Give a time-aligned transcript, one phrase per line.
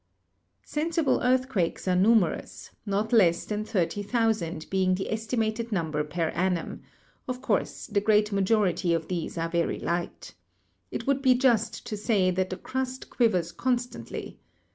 [0.63, 0.63] 104
[1.03, 6.81] GEOLOGY Sensible earthquakes are numerous, not less than 30,000 being the estimated number per annum;
[7.27, 10.33] of course, the great majority of these are very light.
[10.89, 14.39] It would be just to say that the crust quivers constantly.